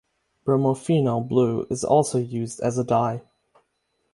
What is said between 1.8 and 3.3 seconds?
also used as a dye.